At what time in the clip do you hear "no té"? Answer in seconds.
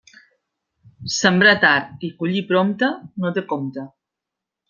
3.25-3.47